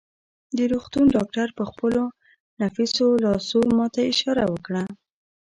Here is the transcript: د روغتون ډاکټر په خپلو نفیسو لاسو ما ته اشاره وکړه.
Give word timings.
د 0.57 0.59
روغتون 0.71 1.05
ډاکټر 1.15 1.47
په 1.57 1.63
خپلو 1.71 2.01
نفیسو 2.61 3.05
لاسو 3.23 3.59
ما 3.77 3.85
ته 3.93 4.01
اشاره 4.11 4.45
وکړه. 4.53 4.83